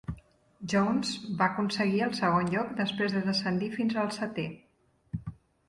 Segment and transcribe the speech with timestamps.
[0.71, 4.51] Jones va aconseguir el segon lloc després de descendir fins al setè.